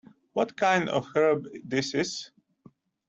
What 0.33 0.57
kind 0.57 0.89
of 0.89 1.05
herb 1.13 1.47
this 1.63 1.93
is? 1.93 2.31